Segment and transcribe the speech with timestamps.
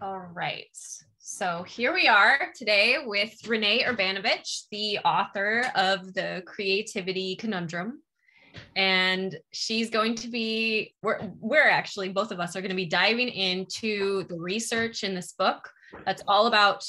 [0.00, 0.76] All right.
[1.18, 8.00] So here we are today with Rene Urbanovich, the author of the Creativity Conundrum.
[8.76, 12.86] And she's going to be, we're, we're actually, both of us are going to be
[12.86, 15.68] diving into the research in this book
[16.06, 16.84] that's all about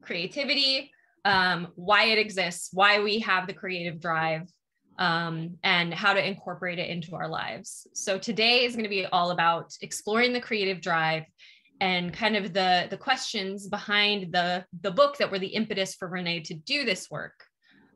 [0.00, 0.90] creativity,
[1.26, 4.50] um, why it exists, why we have the creative drive,
[4.98, 7.86] um, and how to incorporate it into our lives.
[7.92, 11.24] So today is going to be all about exploring the creative drive
[11.80, 16.08] and kind of the the questions behind the the book that were the impetus for
[16.08, 17.44] Rene to do this work.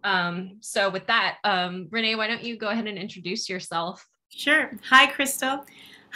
[0.05, 4.07] Um, so with that, um, Rene, why don't you go ahead and introduce yourself?
[4.31, 4.70] Sure.
[4.89, 5.65] Hi, Crystal.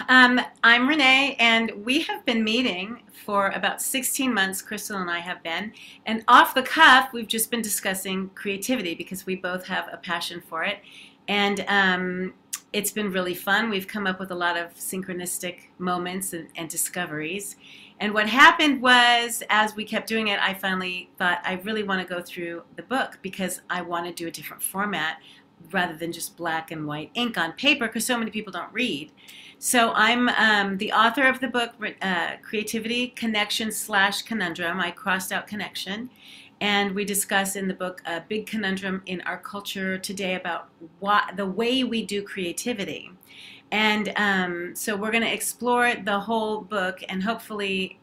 [0.09, 4.63] Um, I'm Rene, and we have been meeting for about 16 months.
[4.63, 5.73] Crystal and I have been,
[6.07, 10.41] and off the cuff, we've just been discussing creativity because we both have a passion
[10.41, 10.79] for it,
[11.29, 12.35] and um,
[12.73, 13.71] it's been really fun.
[13.71, 17.57] We've come up with a lot of synchronistic moments and, and, discoveries.
[18.01, 22.07] And what happened was, as we kept doing it, I finally thought I really want
[22.07, 25.19] to go through the book because I want to do a different format
[25.71, 29.13] rather than just black and white ink on paper because so many people don't read.
[29.59, 34.81] So I'm um, the author of the book, uh, Creativity Connection slash Conundrum.
[34.81, 36.11] I crossed out connection.
[36.63, 40.69] And we discuss in the book a big conundrum in our culture today about
[41.01, 43.11] what, the way we do creativity.
[43.73, 47.99] And um, so we're going to explore the whole book and hopefully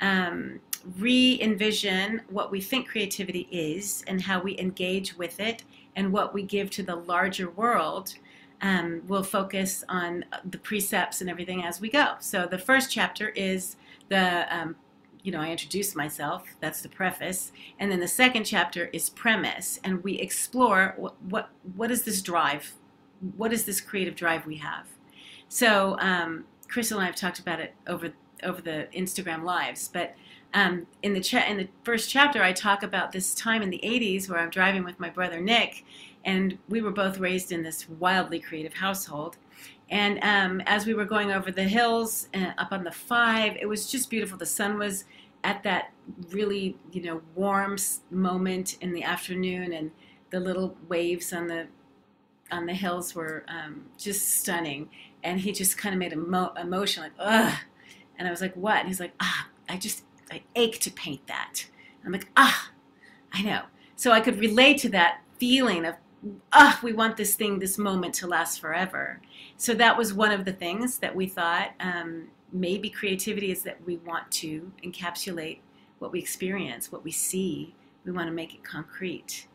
[0.00, 0.60] um,
[0.96, 5.64] re envision what we think creativity is and how we engage with it
[5.96, 8.14] and what we give to the larger world.
[8.62, 12.14] Um, we'll focus on the precepts and everything as we go.
[12.20, 13.74] So the first chapter is
[14.08, 14.76] the um,
[15.24, 16.44] you know, I introduce myself.
[16.60, 21.48] That's the preface, and then the second chapter is premise, and we explore what what
[21.74, 22.74] what is this drive,
[23.36, 24.86] what is this creative drive we have.
[25.48, 28.12] So um, Crystal and I have talked about it over
[28.42, 30.14] over the Instagram lives, but
[30.52, 33.80] um, in the cha- in the first chapter, I talk about this time in the
[33.82, 35.86] '80s where I'm driving with my brother Nick,
[36.24, 39.38] and we were both raised in this wildly creative household.
[39.90, 43.66] And um, as we were going over the hills uh, up on the five, it
[43.66, 44.38] was just beautiful.
[44.38, 45.04] The sun was
[45.44, 45.92] at that
[46.30, 47.76] really, you know, warm
[48.10, 49.90] moment in the afternoon, and
[50.30, 51.66] the little waves on the
[52.50, 54.88] on the hills were um, just stunning.
[55.22, 57.54] And he just kind of made a, mo- motion like, ugh.
[58.18, 58.78] And I was like, what?
[58.78, 61.66] And he's like, ah, I just, I ache to paint that.
[62.04, 62.70] I'm like, ah,
[63.32, 63.62] I know.
[63.96, 65.94] So I could relate to that feeling of
[66.52, 69.20] ah, we want this thing, this moment to last forever.
[69.56, 73.84] So that was one of the things that we thought um, maybe creativity is that
[73.84, 75.58] we want to encapsulate
[75.98, 77.74] what we experience, what we see.
[78.04, 79.48] We want to make it concrete.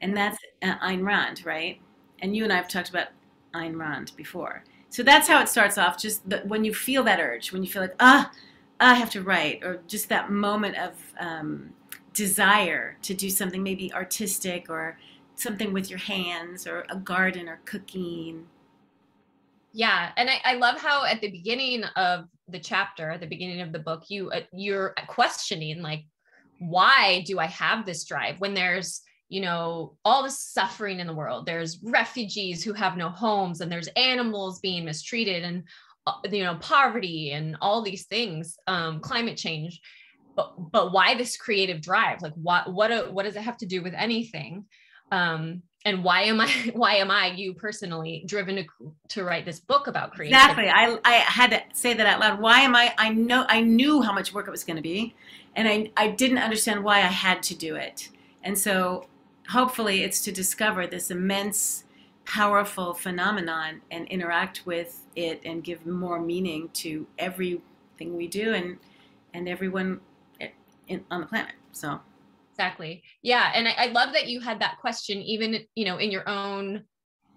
[0.00, 1.80] And that's uh, Ayn Rand, right?
[2.20, 3.08] And you and I have talked about
[3.54, 4.64] Ayn Rand before.
[4.88, 5.98] So that's how it starts off.
[5.98, 8.30] Just the, when you feel that urge, when you feel like, ah,
[8.78, 11.72] I have to write, or just that moment of um,
[12.12, 14.98] desire to do something maybe artistic or
[15.42, 18.46] something with your hands or a garden or cooking.
[19.72, 23.72] Yeah, and I, I love how at the beginning of the chapter, the beginning of
[23.72, 26.04] the book, you uh, you're questioning like,
[26.58, 31.14] why do I have this drive when there's you know all the suffering in the
[31.14, 31.46] world?
[31.46, 35.64] There's refugees who have no homes, and there's animals being mistreated, and
[36.06, 39.80] uh, you know poverty and all these things, um, climate change.
[40.36, 42.20] But but why this creative drive?
[42.20, 44.66] Like what what what does it have to do with anything?
[45.12, 48.66] Um, and why am I why am I you personally driven to
[49.10, 50.68] to write this book about creativity?
[50.68, 50.68] Exactly.
[50.68, 52.40] I I had to say that out loud.
[52.40, 55.14] Why am I I know I knew how much work it was going to be
[55.54, 58.08] and I I didn't understand why I had to do it.
[58.42, 59.06] And so
[59.50, 61.84] hopefully it's to discover this immense
[62.24, 68.78] powerful phenomenon and interact with it and give more meaning to everything we do and
[69.34, 70.00] and everyone
[71.10, 71.54] on the planet.
[71.72, 72.00] So
[72.52, 73.02] exactly.
[73.22, 76.28] Yeah and I, I, love that you had that question even you know in your
[76.28, 76.84] own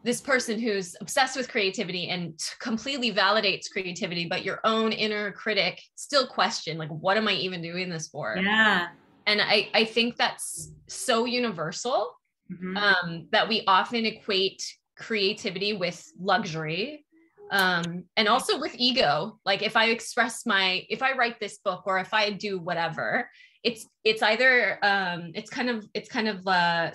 [0.03, 5.81] this person who's obsessed with creativity and completely validates creativity but your own inner critic
[5.95, 8.37] still question like what am i even doing this for?
[8.37, 8.87] Yeah.
[9.25, 12.11] And i i think that's so universal
[12.51, 12.77] mm-hmm.
[12.77, 14.63] um, that we often equate
[14.97, 17.05] creativity with luxury
[17.51, 19.39] um and also with ego.
[19.45, 23.29] Like if i express my if i write this book or if i do whatever
[23.65, 26.91] it's it's either um, it's kind of it's kind of uh,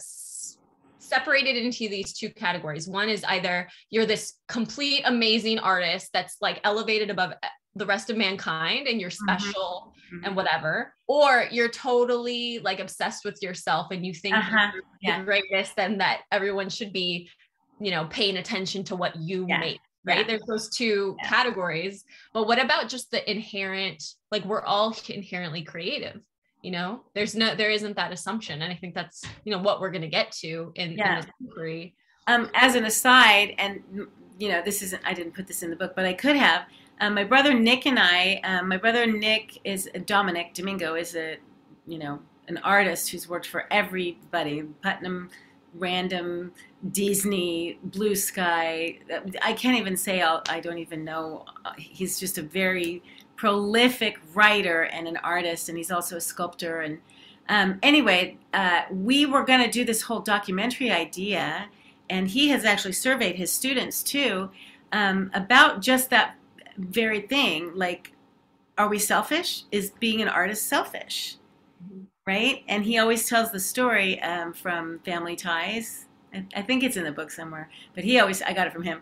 [0.98, 2.88] separated into these two categories.
[2.88, 7.32] One is either you're this complete amazing artist that's like elevated above
[7.74, 9.36] the rest of mankind and you're mm-hmm.
[9.36, 10.24] special mm-hmm.
[10.24, 14.70] and whatever, or you're totally like obsessed with yourself and you think uh-huh.
[14.72, 15.18] you're yeah.
[15.18, 17.28] the greatest and that everyone should be,
[17.80, 19.58] you know, paying attention to what you yeah.
[19.58, 19.80] make.
[20.04, 20.26] right Yeah.
[20.28, 24.02] there's those two categories but what about just the inherent
[24.32, 26.20] like we're all inherently creative
[26.62, 29.80] you know there's no there isn't that assumption and i think that's you know what
[29.80, 31.20] we're going to get to in, Yeah.
[31.20, 31.26] in
[31.56, 31.90] this
[32.26, 33.82] Um, as an aside, and
[34.38, 36.62] you know, this isn't, I didn't put this in the book, but I could have.
[37.00, 41.36] Um, my brother Nick and I, um, my brother Nick is Dominic Domingo is a,
[41.86, 45.28] you know, an artist who's worked for everybody, Putnam,
[45.74, 46.52] Random,
[46.92, 48.98] Disney, Blue Sky.
[49.42, 51.44] I can't even say I'll, I don't even know.
[51.64, 53.02] Uh, He's just a very
[53.40, 56.82] prolific writer and an artist, and he's also a sculptor.
[56.82, 56.98] And
[57.48, 61.70] um, anyway, uh, we were going to do this whole documentary idea
[62.10, 64.50] and he has actually surveyed his students too
[64.92, 66.34] um, about just that
[66.76, 68.12] very thing like
[68.76, 69.62] are we selfish?
[69.72, 71.36] Is being an artist selfish?
[71.82, 72.08] Mhm.
[72.26, 72.62] right?
[72.68, 76.04] And he always tells the story um, from family ties.
[76.34, 78.84] I, I think it's in the book somewhere but he always i got it from
[78.84, 79.00] him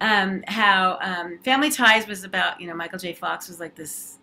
[0.00, 4.18] um, how um, family ties was about you know michael j fox was like this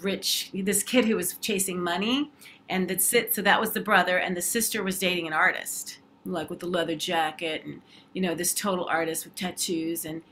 [0.00, 2.30] rich this kid who was chasing money
[2.68, 5.98] and that's it so that was the brother and the sister was dating an artist
[6.24, 7.82] like with the leather jacket and
[8.12, 10.22] you know this total artist with tattoos and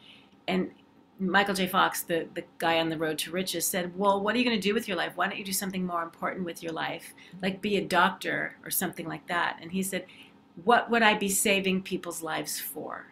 [0.49, 0.71] and
[1.19, 1.69] Michael J.
[1.69, 4.57] Fox, the, the guy on the road to riches, said, Well, what are you going
[4.57, 5.13] to do with your life?
[5.15, 7.15] Why don't you do something more important with your life?
[7.41, 9.59] Like be a doctor or something like that.
[9.63, 10.07] And he said,
[10.65, 13.07] What would I be saving people's lives for?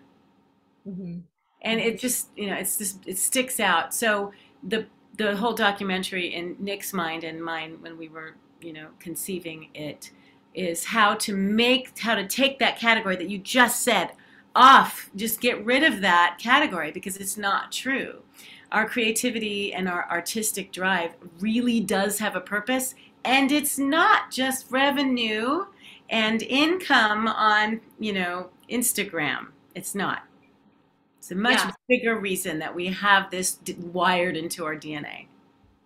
[0.87, 1.21] Mm-hmm.
[1.63, 3.95] And it just, you know, it's just, it sticks out.
[3.95, 4.33] So
[4.63, 4.87] the,
[5.17, 10.11] the whole documentary in Nick's mind and mine when we were, you know, conceiving it
[10.55, 14.13] is how to make, how to take that category that you just said
[14.55, 15.11] off.
[15.17, 18.23] Just get rid of that category because it's not true.
[18.71, 22.95] Our creativity and our artistic drive really does have a purpose,
[23.25, 25.67] and it's not just revenue
[26.09, 29.49] and income on, you know, Instagram.
[29.75, 30.23] It's not.
[31.23, 31.71] It's a much Yeah.
[31.89, 35.29] bigger reason that we have this d- wired into our DNA.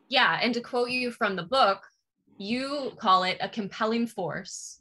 [0.09, 1.87] Yeah, and to quote you from the book,
[2.39, 4.81] you call it a compelling force,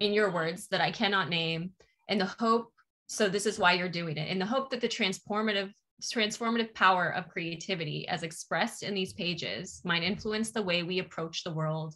[0.00, 1.72] in your words, that I cannot name,
[2.08, 2.70] in the hope.
[3.06, 5.72] So this is why you're doing it, in the hope that the transformative
[6.02, 11.44] transformative power of creativity, as expressed in these pages, might influence the way we approach
[11.44, 11.94] the world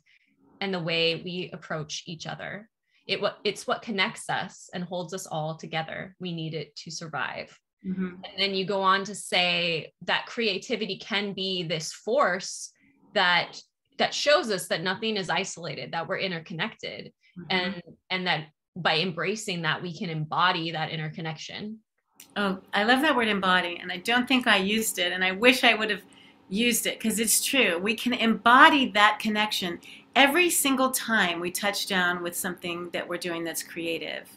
[0.62, 2.70] and the way we approach each other.
[3.06, 6.16] It what it's what connects us and holds us all together.
[6.20, 7.58] We need it to survive.
[7.86, 8.06] Mm-hmm.
[8.06, 12.72] And then you go on to say that creativity can be this force
[13.14, 13.60] that
[13.98, 17.56] that shows us that nothing is isolated, that we're interconnected, Mm-hmm.
[17.56, 18.46] and and that
[18.76, 21.78] by embracing that we can embody that interconnection.
[22.36, 25.32] Oh, I love that word embody, and I don't think I used it, and I
[25.32, 26.02] wish I would have
[26.48, 27.78] used it because it's true.
[27.78, 29.80] We can embody that connection
[30.16, 34.28] every single time we touch down with something that we're doing that's creative.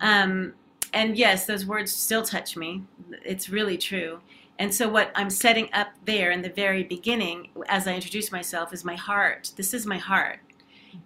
[0.00, 0.54] Um,
[0.96, 2.82] and yes, those words still touch me.
[3.22, 4.20] It's really true.
[4.58, 8.72] And so, what I'm setting up there in the very beginning, as I introduce myself,
[8.72, 9.52] is my heart.
[9.56, 10.38] This is my heart.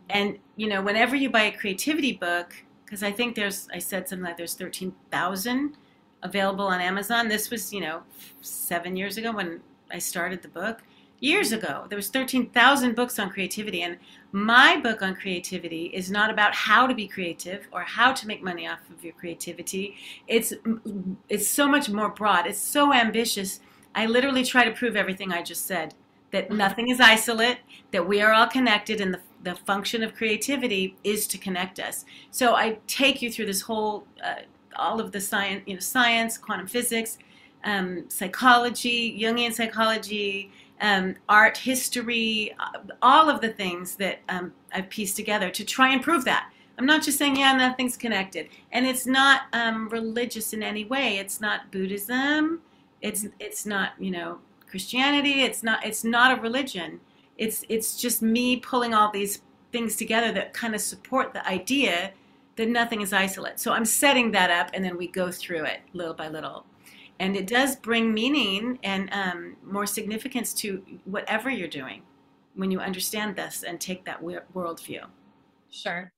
[0.09, 2.55] And, you know, whenever you buy a creativity book,
[2.85, 5.77] because I think there's, I said something like there's 13,000
[6.23, 7.27] available on Amazon.
[7.27, 8.03] This was, you know,
[8.43, 10.83] seven years ago when I started the book.
[11.19, 13.99] Years ago, there was 13,000 books on creativity, and
[14.33, 18.43] my book on creativity is not about how to be creative or how to make
[18.43, 19.97] money off of your creativity.
[20.27, 20.53] It's
[21.29, 22.47] it's so much more broad.
[22.47, 23.61] It's so ambitious.
[23.95, 25.95] I literally try to prove everything I just said.
[26.31, 27.59] That nothing is isolate.
[27.91, 32.05] That we are all connected, and the the function of creativity is to connect us.
[32.31, 34.43] So I take you through this whole, uh,
[34.77, 37.19] all of the science, you know, science, quantum physics,
[37.65, 44.89] um, psychology, Jungian psychology, um, art history, uh, all of the things that um, I've
[44.89, 46.51] pieced together to try and prove that.
[46.79, 48.49] I'm not just saying, yeah, nothing's connected.
[48.73, 51.19] And it's not um, religious in any way.
[51.19, 52.63] It's not Buddhism.
[53.03, 55.43] It's, it's not, you know, Christianity.
[55.43, 57.01] It's not, it's not a religion.
[57.37, 62.13] It's, it's just me pulling all these things together that kind of support the idea
[62.57, 63.61] that nothing is isolate.
[63.61, 66.65] So I'm setting that up and then we go through it little by little
[67.21, 72.03] and it does bring meaning and um, more significance to whatever you're doing
[72.55, 75.05] when you understand this and take that worldview.
[75.71, 76.11] Sure.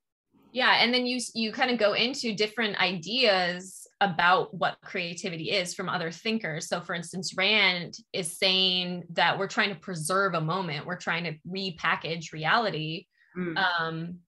[0.52, 5.74] Yeah, and then you you kind of go into different ideas about what creativity is
[5.74, 6.68] from other thinkers.
[6.68, 11.24] So for instance, Rand is saying that we're trying to preserve a moment, we're trying
[11.24, 13.06] to repackage reality.
[13.36, 13.64] Mm.
[13.80, 14.18] Um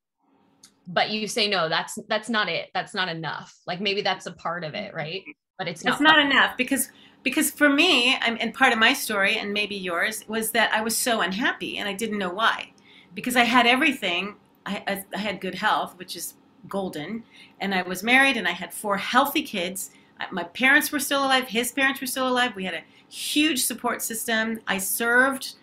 [0.87, 2.71] but you say no, that's that's not it.
[2.75, 3.55] That's not enough.
[3.67, 5.23] Like maybe that's a part of it, right?
[5.59, 6.91] But it's not it's not enough because
[7.23, 10.81] because for me I'm, and part of my story and maybe yours was that I
[10.81, 12.73] was so unhappy and I didn't know why
[13.15, 14.37] because I had everything.
[14.67, 16.35] I, I, I had good health, which is
[16.69, 17.25] golden,
[17.61, 19.91] and I was married and I had four healthy kids.
[20.31, 21.49] My parents were still alive.
[21.49, 22.57] His parents were still alive.
[22.57, 24.61] We had a huge support system.
[24.67, 25.55] I served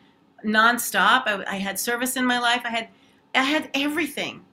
[0.46, 1.24] nonstop.
[1.26, 2.62] I, I had service in my life.
[2.64, 2.90] I had
[3.34, 4.46] I had everything,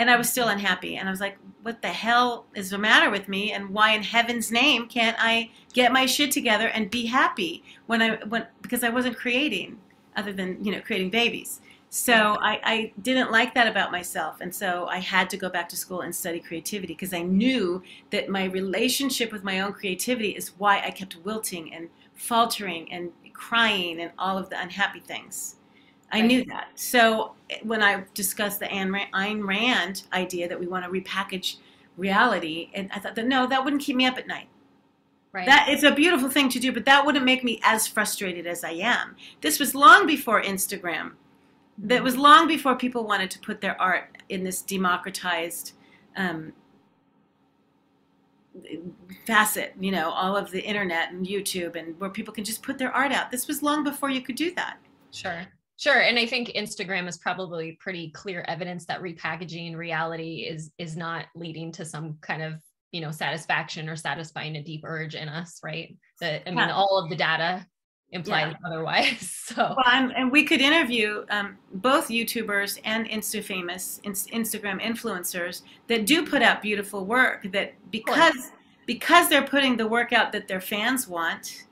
[0.00, 0.96] and I was still unhappy.
[0.96, 3.52] And I was like, "What the hell is the matter with me?
[3.52, 8.00] And why in heaven's name can't I get my shit together and be happy when
[8.00, 9.78] I when because I wasn't creating,
[10.16, 11.60] other than you know creating babies."
[11.92, 14.40] So I, I, didn't like that about myself.
[14.40, 17.82] And so I had to go back to school and study creativity because I knew
[18.10, 23.10] that my relationship with my own creativity is why I kept wilting and faltering and
[23.32, 25.56] crying and all of the unhappy things.
[26.12, 26.68] I knew that.
[26.74, 31.56] So when I discussed the Ayn Rand idea that we want to repackage
[31.96, 34.48] reality, and I thought that no, that wouldn't keep me up at night.
[35.32, 35.46] Right.
[35.46, 38.64] That it's a beautiful thing to do, but that wouldn't make me as frustrated as
[38.64, 39.14] I am.
[39.40, 41.12] This was long before Instagram
[41.82, 45.72] that was long before people wanted to put their art in this democratized
[46.16, 46.52] um,
[49.26, 52.76] facet, you know, all of the internet and YouTube and where people can just put
[52.78, 53.30] their art out.
[53.30, 54.78] This was long before you could do that.
[55.10, 55.46] Sure.
[55.80, 56.02] Sure.
[56.02, 61.24] And I think Instagram is probably pretty clear evidence that repackaging reality is is not
[61.34, 62.60] leading to some kind of,
[62.92, 65.96] you know, satisfaction or satisfying a deep urge in us, right?
[66.20, 66.74] That I mean, yeah.
[66.74, 67.64] all of the data
[68.12, 68.68] implies yeah.
[68.68, 69.36] otherwise.
[69.50, 76.06] So, well, and we could interview um, both YouTubers and Insta famous Instagram influencers that
[76.06, 77.50] do put out beautiful work.
[77.50, 78.52] That because
[78.86, 81.64] because they're putting the work out that their fans want.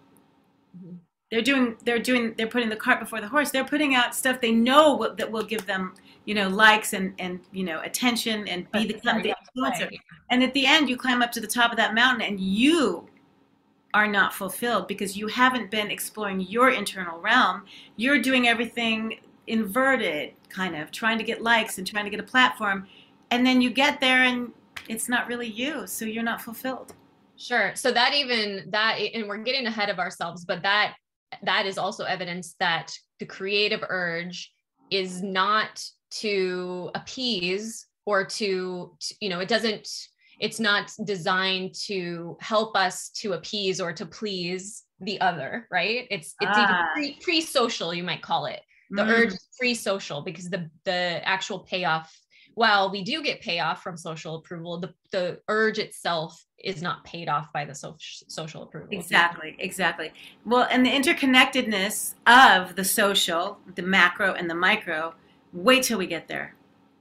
[0.76, 0.96] Mm-hmm.
[1.30, 1.76] They're doing.
[1.85, 2.35] They're doing.
[2.37, 3.50] They're putting the cart before the horse.
[3.50, 5.94] They're putting out stuff they know will, that will give them,
[6.25, 9.90] you know, likes and and you know attention and be the, the influencer.
[10.30, 13.08] And at the end, you climb up to the top of that mountain, and you
[13.94, 17.64] are not fulfilled because you haven't been exploring your internal realm.
[17.97, 22.25] You're doing everything inverted, kind of trying to get likes and trying to get a
[22.25, 22.87] platform.
[23.30, 24.52] And then you get there and
[24.88, 25.87] it's not really you.
[25.87, 26.94] So you're not fulfilled.
[27.37, 27.73] Sure.
[27.75, 30.94] So that even that, and we're getting ahead of ourselves, but that
[31.42, 34.52] that is also evidence that the creative urge
[34.90, 39.88] is not to appease or to, you know, it doesn't
[40.40, 46.35] it's not designed to help us to appease or to please the other right it's
[46.40, 46.94] it's ah.
[46.97, 49.08] even pre, social you might call it the mm.
[49.08, 52.16] urge is pre-social because the the actual payoff
[52.58, 57.28] while we do get payoff from social approval the the urge itself is not paid
[57.28, 58.88] off by the social social approval.
[58.90, 60.12] Exactly exactly.
[60.44, 65.14] Well and the interconnectedness of the social the macro and the micro
[65.52, 66.56] wait till we get there.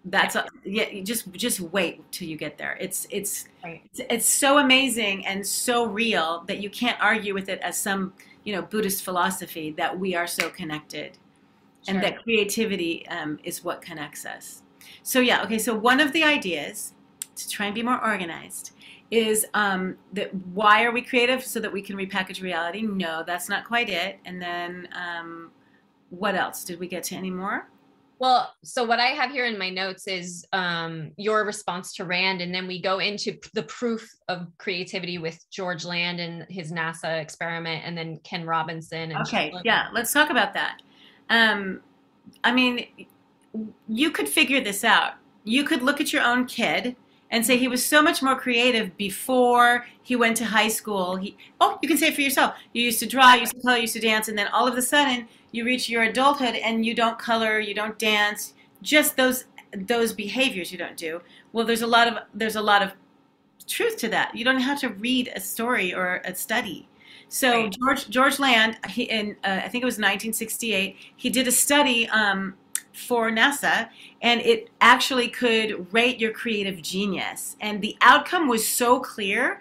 [0.05, 2.77] That's a, yeah just just wait till you get there.
[2.79, 3.81] It's it's, right.
[3.85, 8.13] it's it's so amazing and so real that you can't argue with it as some
[8.43, 11.17] you know buddhist philosophy that we are so connected
[11.83, 11.95] sure.
[11.95, 14.61] and that creativity um, is what connects us
[15.03, 16.93] so yeah okay so one of the ideas
[17.35, 18.71] to try and be more organized
[19.11, 21.43] is um, that why are we creative?
[21.43, 22.81] So that we can repackage reality?
[22.81, 24.19] No that's not quite it.
[24.25, 25.51] And then um,
[26.09, 26.63] what else?
[26.63, 27.69] Did we get to any more?
[28.19, 32.41] Well, so what I have here in my notes is um, your response to Rand,
[32.41, 37.21] and then we go into the proof of creativity with George Land and his NASA
[37.21, 39.15] experiment, and then Ken Robinson.
[39.17, 40.81] okay, yeah, let's talk about that.
[41.29, 41.81] Um,
[42.43, 42.87] I mean,
[43.87, 45.13] you could figure this out.
[45.43, 46.95] You could look at your own kid
[47.29, 51.15] and say he was so much more creative before he went to high school.
[51.17, 52.55] He, oh, you can say it for yourself.
[52.73, 54.67] You used to draw, you used to color, you used to dance, and then all
[54.67, 59.17] of a sudden you reach your adulthood and you don't color, you don't dance, just
[59.17, 59.45] those
[59.75, 61.21] those behaviors you don't do.
[61.51, 62.93] Well, there's a lot of there's a lot of
[63.67, 64.35] truth to that.
[64.35, 66.87] You don't have to read a story or a study.
[67.29, 67.77] So right.
[67.77, 72.07] George George Land, he, in uh, I think it was 1968, he did a study
[72.09, 72.55] um,
[72.97, 73.89] for NASA,
[74.21, 77.55] and it actually could rate your creative genius.
[77.61, 79.59] And the outcome was so clear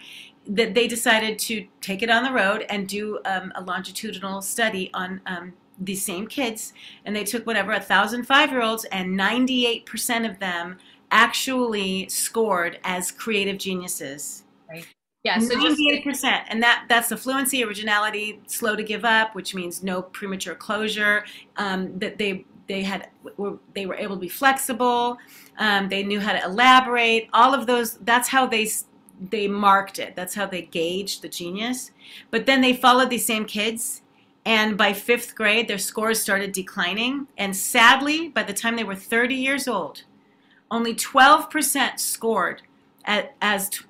[0.48, 4.90] that they decided to take it on the road and do um, a longitudinal study
[4.94, 6.72] on um, these same kids.
[7.04, 10.78] And they took whatever a thousand five year olds and 98% of them
[11.10, 14.44] actually scored as creative geniuses.
[14.68, 14.86] Right.
[15.22, 19.56] Yeah so 98% just, and that that's the fluency originality slow to give up which
[19.56, 21.24] means no premature closure
[21.56, 25.18] um, that they they had were they were able to be flexible
[25.58, 28.68] um, they knew how to elaborate all of those that's how they
[29.30, 31.90] they marked it that's how they gauged the genius
[32.30, 34.02] but then they followed these same kids
[34.46, 37.26] and by fifth grade, their scores started declining.
[37.36, 40.04] And sadly, by the time they were 30 years old,
[40.70, 42.62] only 12% scored
[43.04, 43.84] at, as t-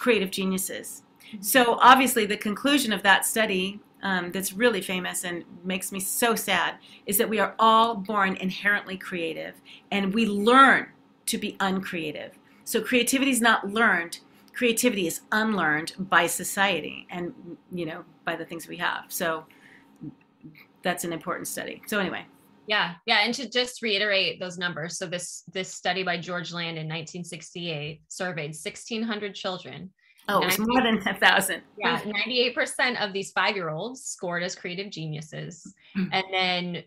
[0.00, 1.04] creative geniuses.
[1.28, 1.42] Mm-hmm.
[1.42, 6.34] So obviously, the conclusion of that study um, that's really famous and makes me so
[6.34, 9.54] sad is that we are all born inherently creative
[9.90, 10.88] and we learn
[11.26, 12.32] to be uncreative.
[12.64, 14.18] So creativity is not learned,
[14.52, 17.32] creativity is unlearned by society and
[17.70, 19.04] you know by the things we have.
[19.08, 19.44] So
[20.82, 21.82] that's an important study.
[21.86, 22.26] So anyway.
[22.66, 24.96] Yeah, yeah, and to just reiterate those numbers.
[24.96, 29.90] So this this study by George Land in 1968 surveyed 1,600 children.
[30.28, 31.62] Oh, it was more than a thousand.
[31.76, 36.12] Yeah, 98% of these five year olds scored as creative geniuses, mm-hmm.
[36.12, 36.84] and then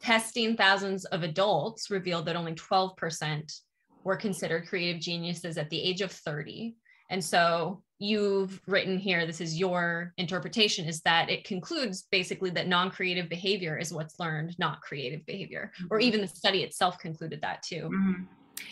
[0.00, 3.60] testing thousands of adults revealed that only 12%
[4.04, 6.74] were considered creative geniuses at the age of 30.
[7.10, 12.66] And so you've written here, this is your interpretation, is that it concludes basically that
[12.66, 15.72] non creative behavior is what's learned, not creative behavior.
[15.76, 15.86] Mm-hmm.
[15.90, 17.90] Or even the study itself concluded that too.
[17.92, 18.22] Mm-hmm.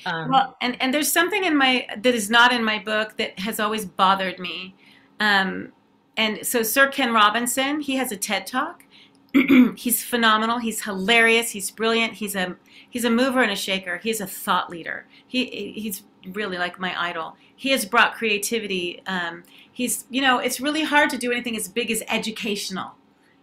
[0.07, 3.39] Um, well, and, and there's something in my that is not in my book that
[3.41, 4.75] has always bothered me.
[5.19, 5.73] Um,
[6.17, 8.85] and so Sir Ken Robinson, he has a TED talk.
[9.77, 10.59] he's phenomenal.
[10.59, 11.51] He's hilarious.
[11.51, 12.15] He's brilliant.
[12.15, 12.57] He's a
[12.89, 13.99] he's a mover and a shaker.
[13.99, 15.07] He's a thought leader.
[15.27, 17.37] He he's really like my idol.
[17.55, 19.03] He has brought creativity.
[19.07, 22.93] Um, he's you know it's really hard to do anything as big as educational.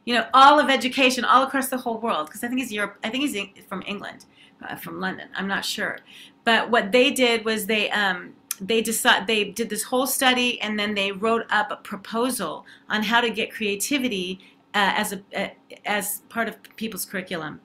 [0.05, 2.97] You know all of education all across the whole world because I think he's Europe.
[3.03, 4.25] I think he's from England,
[4.61, 5.29] uh, from London.
[5.35, 5.99] I'm not sure,
[6.47, 10.79] but what they did was they um, they decide they did this whole study and
[10.79, 14.39] then they wrote up a proposal on how to get creativity
[14.73, 15.49] uh, as a uh,
[15.83, 17.59] as part of people's curriculum.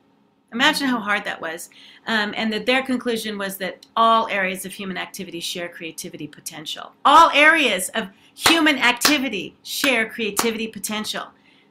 [0.53, 1.71] Imagine how hard that was.
[2.09, 6.91] Um, and that their conclusion was that all areas of human activity share creativity potential.
[7.05, 11.29] All areas of human activity share creativity potential.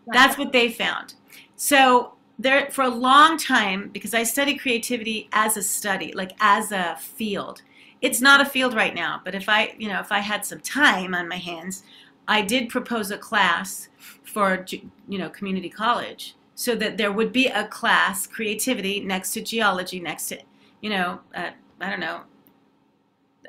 [0.07, 1.15] That's what they found.
[1.57, 6.71] So there for a long time because I study creativity as a study, like as
[6.71, 7.61] a field.
[8.01, 10.59] It's not a field right now, but if I, you know, if I had some
[10.59, 11.83] time on my hands,
[12.27, 13.89] I did propose a class
[14.23, 14.65] for,
[15.07, 19.99] you know, community college so that there would be a class creativity next to geology,
[19.99, 20.39] next to,
[20.81, 22.21] you know, uh, I don't know,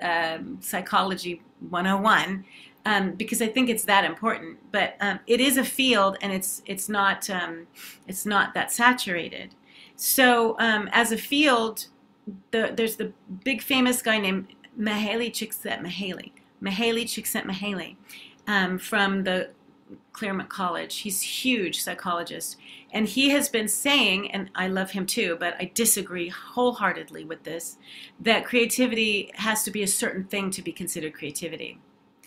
[0.00, 2.44] um, psychology 101
[2.85, 4.59] um, because I think it's that important.
[4.73, 7.66] But um, it is a field, and it's it's not um,
[8.09, 9.55] it's not that saturated.
[9.97, 11.87] So um, as a field,
[12.51, 13.12] the, there's the
[13.45, 17.97] big famous guy named Mihaly Csikszentmihalyi, Mihaly Csikszentmihalyi,
[18.47, 19.51] um, from the
[20.12, 20.99] Claremont College.
[20.99, 22.57] He's huge psychologist,
[22.92, 27.45] and he has been saying, and I love him too, but I disagree wholeheartedly with
[27.45, 27.79] this,
[28.21, 31.79] that creativity has to be a certain thing to be considered creativity.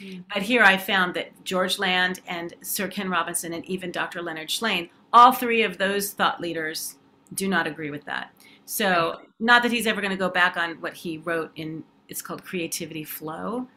[0.02, 0.24] Mm.
[0.34, 4.22] But here I found that George Land and Sir Ken Robinson and even Dr.
[4.22, 6.98] Leonard Shlain, all three of those thought leaders
[7.34, 8.32] do not agree with that.
[8.66, 9.28] So, right.
[9.40, 12.44] not that he's ever going to go back on what he wrote in, it's called
[12.44, 13.68] Creativity Flow,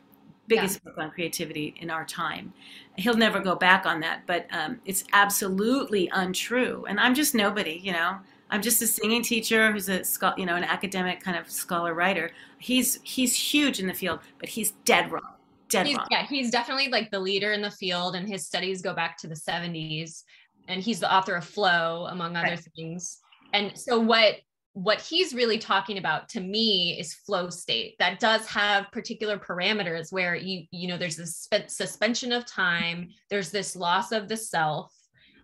[0.47, 0.91] biggest yeah.
[0.91, 2.53] book on creativity in our time.
[2.97, 6.87] He'll never go back on that, but um, it's absolutely untrue.
[6.89, 8.19] And I'm just nobody, you know.
[8.51, 10.03] I'm just a singing teacher who's a
[10.39, 12.31] you know an academic kind of scholar writer.
[12.59, 15.38] He's he's huge in the field, but he's dead wrong
[15.69, 16.07] dead he's, wrong.
[16.11, 19.29] Yeah, he's definitely like the leader in the field, and his studies go back to
[19.29, 20.23] the 70s.
[20.67, 22.69] And he's the author of Flow, among other right.
[22.77, 23.21] things.
[23.55, 24.37] And so what
[24.75, 30.13] what he's really talking about to me is flow state that does have particular parameters
[30.13, 34.95] where you you know there's this suspension of time there's this loss of the self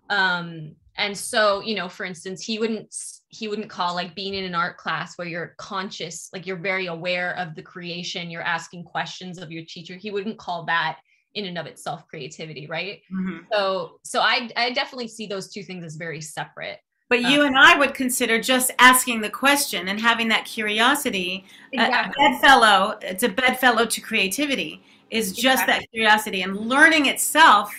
[0.09, 2.95] um and so you know for instance he wouldn't
[3.35, 6.87] he wouldn't call like being in an art class where you're conscious like you're very
[6.87, 10.99] aware of the creation you're asking questions of your teacher he wouldn't call that
[11.35, 13.39] in and of itself creativity right mm-hmm.
[13.53, 16.79] so so i i definitely see those two things as very separate
[17.11, 21.45] but you um, and I would consider just asking the question and having that curiosity.
[21.71, 22.25] Exactly.
[22.25, 25.75] A, a bedfellow, it's a bedfellow to creativity, is just exactly.
[25.75, 27.71] that curiosity and learning itself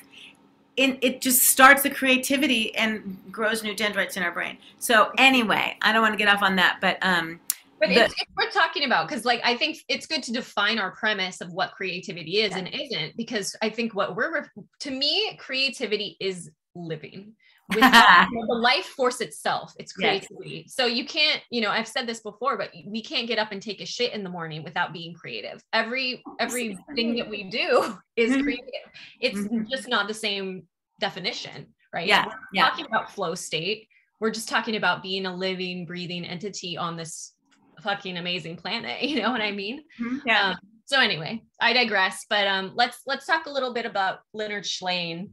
[0.78, 4.58] it, it just starts the creativity and grows new dendrites in our brain.
[4.80, 7.40] So anyway, I don't want to get off on that, but um,
[7.80, 10.80] but the, it's, it's worth talking about because like I think it's good to define
[10.80, 12.60] our premise of what creativity is yeah.
[12.60, 17.34] and isn't because I think what we're to me creativity is living
[17.70, 20.76] with the, life force itself it's creativity yes.
[20.76, 23.62] so you can't you know i've said this before but we can't get up and
[23.62, 28.32] take a shit in the morning without being creative every everything that we do is
[28.32, 28.44] mm-hmm.
[28.44, 29.64] creative it's mm-hmm.
[29.70, 30.64] just not the same
[31.00, 32.70] definition right yeah we're yeah.
[32.70, 33.88] talking about flow state
[34.20, 37.34] we're just talking about being a living breathing entity on this
[37.82, 40.18] fucking amazing planet you know what i mean mm-hmm.
[40.26, 44.20] yeah um, so anyway i digress but um let's let's talk a little bit about
[44.34, 45.30] leonard shlain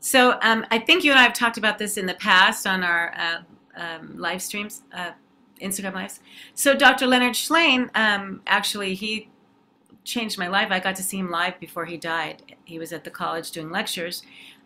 [0.00, 2.82] so um, I think you and I have talked about this in the past on
[2.82, 3.38] our uh,
[3.76, 5.12] um, live streams, uh,
[5.60, 6.20] Instagram lives.
[6.54, 7.06] So Dr.
[7.06, 9.30] Leonard Shlain, um, actually, he
[10.04, 10.68] changed my life.
[10.70, 12.56] I got to see him live before he died.
[12.64, 14.22] He was at the college doing lectures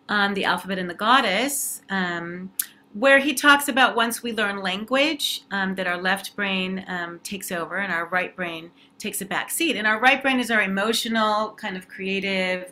[0.07, 2.51] on the alphabet and the goddess, um,
[2.93, 7.51] where he talks about once we learn language, um, that our left brain um, takes
[7.51, 9.75] over and our right brain takes a back seat.
[9.77, 12.71] And our right brain is our emotional, kind of creative,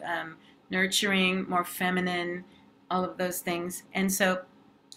[0.70, 2.44] nurturing, more feminine,
[2.90, 3.84] all of those things.
[3.94, 4.42] And so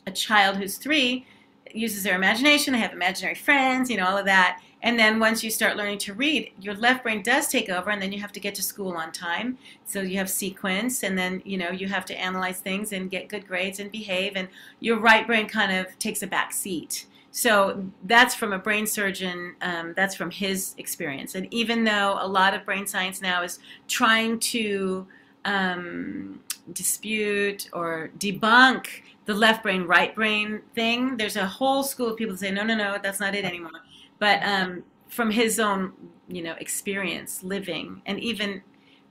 [0.07, 1.27] a child who's three
[1.73, 4.61] uses their imagination, they have imaginary friends, you know, all of that.
[4.83, 8.03] And then once you start learning to read, your left brain does take over, and
[8.03, 9.59] then you have to get to school on time.
[9.85, 13.29] So you have sequence, and then you know you have to analyze things and get
[13.29, 14.49] good grades and behave, and
[14.81, 17.07] your right brain kind of takes a back seat.
[17.31, 19.55] So that's from a brain surgeon.
[19.63, 21.37] Um, that's from his experience.
[21.37, 25.07] And even though a lot of brain science now is trying to
[25.45, 26.41] um,
[26.73, 28.87] dispute or debunk
[29.25, 32.65] the left brain, right brain thing, there's a whole school of people that say, no,
[32.65, 33.71] no, no, that's not it anymore.
[34.19, 35.93] But um, from his own
[36.29, 38.63] you know experience living and even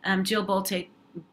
[0.03, 0.87] um, Jill Bolte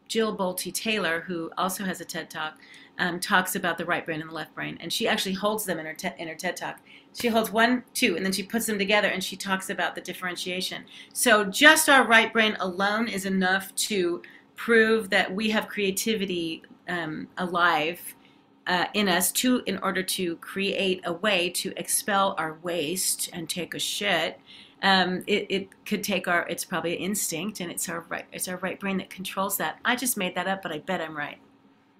[0.07, 2.59] Jill Bolte Taylor who also has a TED talk
[2.99, 5.79] um, talks about the right brain and the left brain and she actually holds them
[5.79, 6.79] in her te- in her TED talk.
[7.19, 10.01] She holds one two and then she puts them together and she talks about the
[10.01, 10.83] differentiation.
[11.13, 14.21] So just our right brain alone is enough to
[14.59, 17.97] prove that we have creativity um, alive
[18.67, 23.49] uh, in us to in order to create a way to expel our waste and
[23.49, 24.37] take a shit
[24.83, 28.49] um, it, it could take our it's probably an instinct and it's our right it's
[28.49, 29.79] our right brain that controls that.
[29.85, 31.37] I just made that up but i bet i'm right.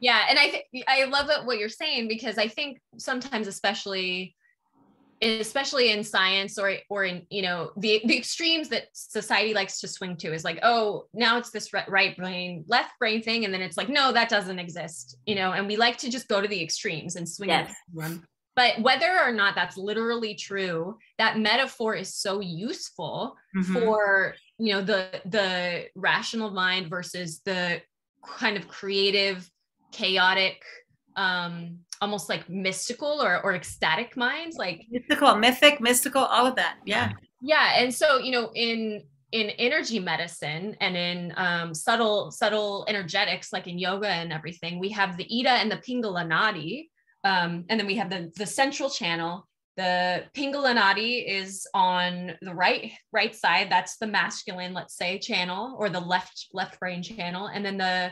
[0.01, 4.35] Yeah and i th- i love what you're saying because i think sometimes especially
[5.21, 9.87] especially in science or or in you know the the extremes that society likes to
[9.87, 13.61] swing to is like oh now it's this right brain left brain thing and then
[13.61, 16.47] it's like no that doesn't exist you know and we like to just go to
[16.47, 17.69] the extremes and swing yes.
[17.69, 17.75] it
[18.55, 23.73] but whether or not that's literally true that metaphor is so useful mm-hmm.
[23.73, 27.81] for you know the the rational mind versus the
[28.25, 29.49] kind of creative
[29.91, 30.61] chaotic
[31.15, 36.77] um almost like mystical or, or ecstatic minds like mystical mythic mystical all of that
[36.85, 37.11] yeah.
[37.41, 43.53] Yeah and so you know in in energy medicine and in um, subtle subtle energetics
[43.53, 46.87] like in yoga and everything we have the ida and the pingala nadi
[47.23, 49.45] um, and then we have the the central channel.
[49.77, 55.77] The pingala nadi is on the right right side that's the masculine let's say channel
[55.79, 58.11] or the left left brain channel and then the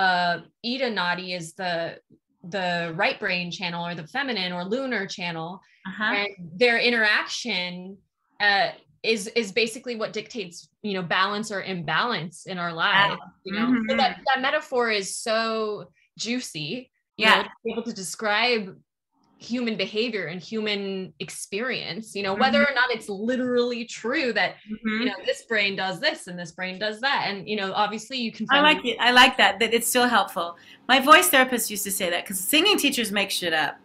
[0.00, 1.98] uh, ida nadi is the
[2.44, 6.14] the right brain channel or the feminine or lunar channel uh-huh.
[6.14, 7.96] and their interaction
[8.40, 8.68] uh,
[9.02, 13.66] is is basically what dictates you know balance or imbalance in our lives you know
[13.66, 13.90] mm-hmm.
[13.90, 18.76] so that, that metaphor is so juicy yeah know, able to describe
[19.38, 22.40] human behavior and human experience you know mm-hmm.
[22.40, 24.88] whether or not it's literally true that mm-hmm.
[24.88, 28.18] you know this brain does this and this brain does that and you know obviously
[28.18, 30.56] you can i like it i like that that it's still helpful
[30.88, 33.78] my voice therapist used to say that because singing teachers make shit up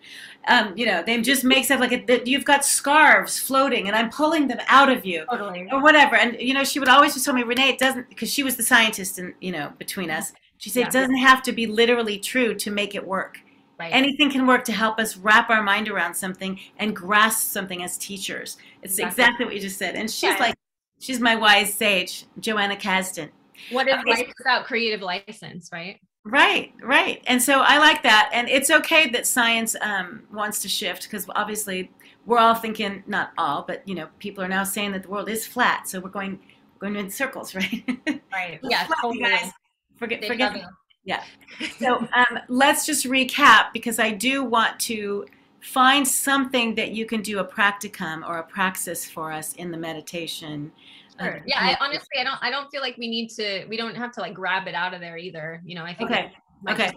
[0.47, 4.09] um, you know, they just make stuff like it, you've got scarves floating and I'm
[4.09, 5.69] pulling them out of you totally.
[5.71, 6.15] or whatever.
[6.15, 8.57] And, you know, she would always just tell me, Rene, it doesn't, because she was
[8.57, 10.33] the scientist and, you know, between us.
[10.57, 10.87] She said, yeah.
[10.87, 13.39] it doesn't have to be literally true to make it work.
[13.84, 13.93] Right.
[13.93, 17.98] Anything can work to help us wrap our mind around something and grasp something as
[17.98, 18.58] teachers.
[18.82, 19.96] It's exactly, exactly what you just said.
[19.96, 20.38] And she's yeah.
[20.39, 20.56] like,
[21.00, 23.30] she's my wise sage, Joanna Kasdan.
[23.72, 26.00] What is life without creative license, right?
[26.24, 27.22] Right, right.
[27.28, 28.30] And so I like that.
[28.32, 31.91] And it's okay that science um, wants to shift because obviously
[32.26, 35.28] we're all thinking, not all, but you know, people are now saying that the world
[35.28, 35.89] is flat.
[35.89, 36.39] So we're going,
[36.80, 37.84] going in circles, right?
[38.32, 38.60] Right.
[38.63, 38.88] yeah.
[39.02, 39.36] Totally.
[39.98, 40.63] Forget, forget.
[41.05, 41.23] Yeah.
[41.79, 45.25] So um, let's just recap because I do want to
[45.59, 49.77] find something that you can do a practicum or a praxis for us in the
[49.77, 50.71] meditation.
[51.19, 51.37] Sure.
[51.37, 52.39] Uh, yeah, I, honestly, I don't.
[52.41, 53.65] I don't feel like we need to.
[53.67, 55.61] We don't have to like grab it out of there either.
[55.63, 56.09] You know, I think.
[56.09, 56.31] Okay.
[56.69, 56.91] Okay.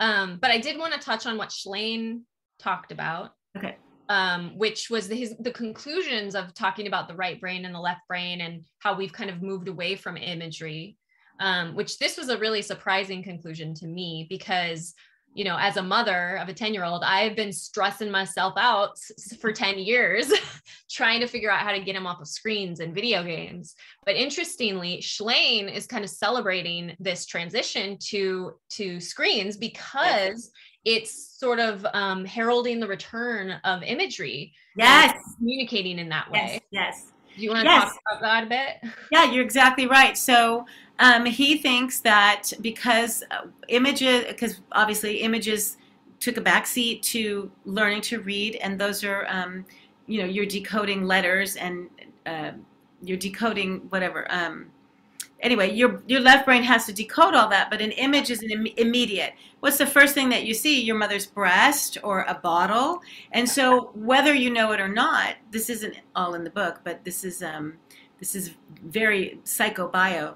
[0.00, 2.22] Um, but I did want to touch on what Shlain
[2.58, 3.32] talked about.
[3.56, 3.76] Okay.
[4.08, 7.80] Um, which was the, his the conclusions of talking about the right brain and the
[7.80, 10.96] left brain and how we've kind of moved away from imagery
[11.40, 14.94] um, which this was a really surprising conclusion to me because
[15.34, 18.98] you know as a mother of a 10 year old i've been stressing myself out
[19.40, 20.32] for 10 years
[20.90, 23.74] trying to figure out how to get him off of screens and video games.
[24.04, 30.50] But interestingly Shlain is kind of celebrating this transition to to screens because
[30.84, 35.14] it's sort of um, heralding the return of imagery yes.
[35.36, 36.60] communicating in that way.
[36.70, 37.12] yes, yes.
[37.38, 37.84] Do you want to yes.
[37.84, 40.66] talk about that a bit yeah you're exactly right so
[41.00, 45.76] um, he thinks that because uh, images, because obviously images
[46.18, 49.64] took a backseat to learning to read, and those are, um,
[50.06, 51.88] you know, you're decoding letters and
[52.26, 52.50] uh,
[53.02, 54.26] you're decoding whatever.
[54.30, 54.66] Um,
[55.40, 58.50] anyway, your your left brain has to decode all that, but an image is an
[58.50, 59.34] Im- immediate.
[59.60, 60.80] What's the first thing that you see?
[60.80, 63.00] Your mother's breast or a bottle,
[63.32, 67.04] and so whether you know it or not, this isn't all in the book, but
[67.04, 67.74] this is um,
[68.18, 70.34] this is very psychobio.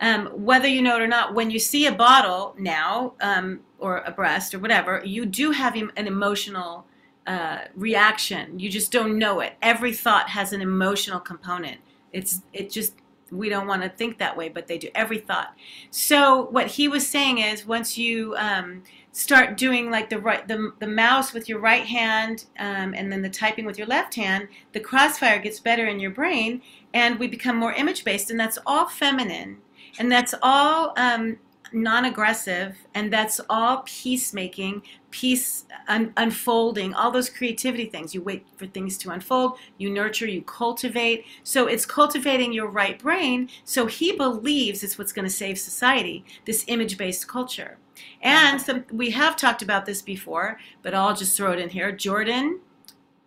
[0.00, 3.98] Um, whether you know it or not, when you see a bottle now um, or
[3.98, 6.86] a breast or whatever, you do have an emotional
[7.26, 8.58] uh, reaction.
[8.58, 9.52] You just don't know it.
[9.62, 11.78] Every thought has an emotional component.
[12.12, 12.94] It's it just
[13.32, 14.88] we don't want to think that way, but they do.
[14.94, 15.54] Every thought.
[15.90, 20.72] So what he was saying is, once you um, start doing like the right the,
[20.78, 24.48] the mouse with your right hand um, and then the typing with your left hand,
[24.72, 28.58] the crossfire gets better in your brain, and we become more image based, and that's
[28.66, 29.58] all feminine,
[29.98, 31.38] and that's all um,
[31.72, 34.82] non-aggressive and that's all peacemaking
[35.12, 38.14] peace un- unfolding all those creativity things.
[38.14, 41.24] You wait for things to unfold you nurture you cultivate.
[41.44, 43.48] So it's cultivating your right brain.
[43.64, 47.78] So he believes it's what's going to save society this image-based culture.
[48.20, 51.92] And some, we have talked about this before but i'll just throw it in here.
[51.92, 52.60] Jordan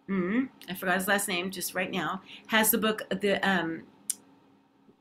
[0.10, 3.84] mm, i forgot his last name just right now has the book the um,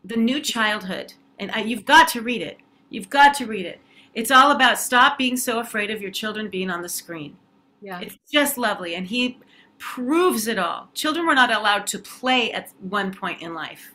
[0.05, 1.15] the new childhood.
[1.39, 2.59] And I, you've got to read it.
[2.91, 3.81] You've got to read it.
[4.15, 7.37] It's all about stop being so afraid of your children being on the screen.
[7.81, 8.01] Yeah.
[8.01, 8.95] It's just lovely.
[8.95, 9.39] And he
[9.79, 10.89] proves it all.
[10.95, 13.93] Children were not allowed to play at one point in life.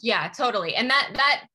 [0.00, 0.74] Yeah, totally.
[0.74, 1.46] And that that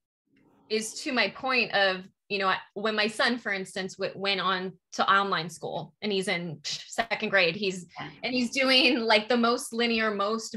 [0.69, 5.11] is to my point of you know when my son for instance went on to
[5.11, 7.87] online school and he's in second grade he's
[8.23, 10.55] and he's doing like the most linear most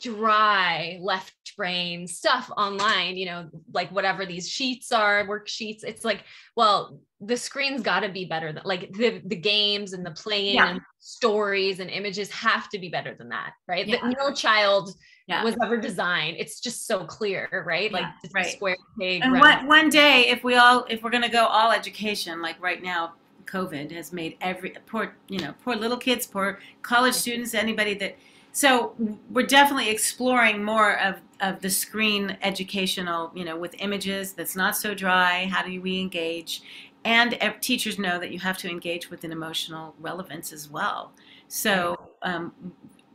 [0.00, 6.24] dry left brain stuff online you know like whatever these sheets are worksheets it's like
[6.54, 10.56] well the screen's got to be better than like the the games and the playing
[10.56, 10.68] yeah.
[10.68, 14.12] and stories and images have to be better than that right yeah.
[14.18, 14.94] no child
[15.28, 15.42] yeah.
[15.42, 18.04] was ever designed it's just so clear right like
[18.34, 18.46] right.
[18.46, 21.72] square pig and one, one day if we all if we're going to go all
[21.72, 23.14] education like right now
[23.46, 28.16] covid has made every poor you know poor little kids poor college students anybody that
[28.56, 28.94] so
[29.28, 34.74] we're definitely exploring more of, of the screen educational, you know, with images that's not
[34.74, 35.44] so dry.
[35.44, 36.62] How do we engage?
[37.04, 41.12] And teachers know that you have to engage with an emotional relevance as well.
[41.48, 42.54] So um,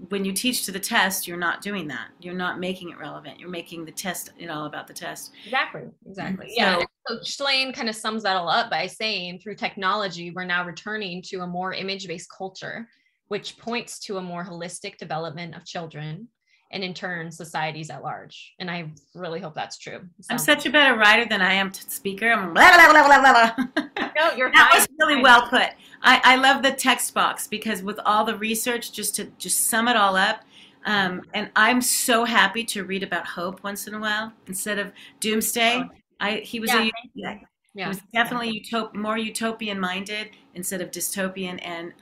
[0.10, 2.10] when you teach to the test, you're not doing that.
[2.20, 3.40] You're not making it relevant.
[3.40, 5.32] You're making the test it all about the test.
[5.46, 5.90] Exactly.
[6.06, 6.50] Exactly.
[6.50, 6.84] So, yeah.
[7.08, 11.20] So Shlain kind of sums that all up by saying through technology, we're now returning
[11.24, 12.88] to a more image-based culture
[13.32, 16.28] which points to a more holistic development of children
[16.70, 18.54] and in turn societies at large.
[18.60, 20.02] And I really hope that's true.
[20.20, 20.34] So.
[20.34, 22.30] I'm such a better writer than I am speaker.
[22.30, 23.86] I'm blah, blah, blah, blah, blah.
[24.18, 25.70] No, you're that was really well put.
[26.02, 29.88] I, I love the text box because with all the research, just to just sum
[29.88, 30.42] it all up,
[30.86, 34.92] um, and I'm so happy to read about hope once in a while instead of
[35.22, 35.86] doomsday.
[36.20, 37.38] I he was yeah, a, yeah,
[37.76, 41.94] he was definitely utop- more utopian minded instead of dystopian and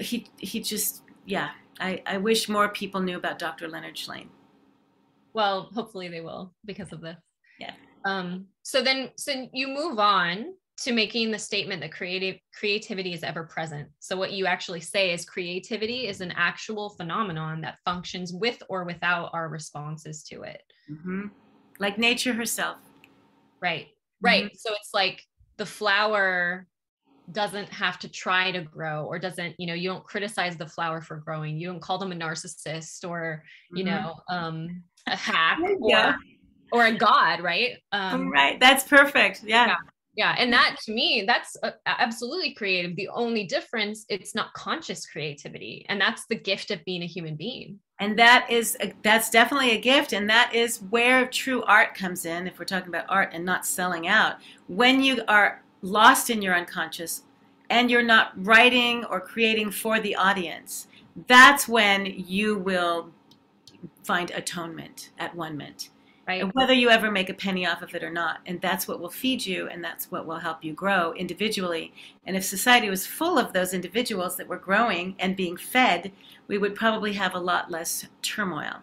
[0.00, 1.50] he he just yeah.
[1.78, 3.66] I, I wish more people knew about Dr.
[3.66, 4.28] Leonard Shlain.
[5.32, 7.16] Well, hopefully they will because of this.
[7.58, 7.72] Yeah.
[8.04, 13.22] Um, so then so you move on to making the statement that creative creativity is
[13.22, 13.88] ever present.
[13.98, 18.84] So what you actually say is creativity is an actual phenomenon that functions with or
[18.84, 20.62] without our responses to it.
[20.90, 21.26] Mm-hmm.
[21.78, 22.78] Like nature herself.
[23.60, 23.88] Right.
[24.22, 24.44] Right.
[24.44, 24.56] Mm-hmm.
[24.56, 25.22] So it's like
[25.58, 26.66] the flower
[27.32, 31.00] doesn't have to try to grow or doesn't you know you don't criticize the flower
[31.00, 31.58] for growing.
[31.58, 33.94] You don't call them a narcissist or you mm-hmm.
[33.94, 36.14] know um a hack yeah.
[36.72, 37.78] or, or a god right?
[37.92, 38.58] Um right.
[38.60, 39.42] That's perfect.
[39.44, 39.66] Yeah.
[39.66, 39.76] yeah.
[40.16, 40.34] Yeah.
[40.38, 42.96] And that to me that's uh, absolutely creative.
[42.96, 45.86] The only difference it's not conscious creativity.
[45.88, 47.78] And that's the gift of being a human being.
[48.00, 50.12] And that is a, that's definitely a gift.
[50.12, 53.66] And that is where true art comes in if we're talking about art and not
[53.66, 54.36] selling out.
[54.68, 57.22] When you are lost in your unconscious
[57.68, 60.88] and you're not writing or creating for the audience,
[61.26, 63.12] that's when you will
[64.02, 65.90] find atonement at one mint.
[66.26, 66.42] Right.
[66.42, 68.38] And whether you ever make a penny off of it or not.
[68.46, 71.92] And that's what will feed you and that's what will help you grow individually.
[72.24, 76.12] And if society was full of those individuals that were growing and being fed,
[76.46, 78.76] we would probably have a lot less turmoil.